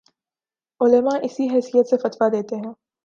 علما 0.81 1.13
اسی 1.23 1.47
حیثیت 1.47 1.89
سے 1.89 1.97
فتویٰ 1.97 2.31
دیتے 2.31 2.55
ہیں 2.55 2.73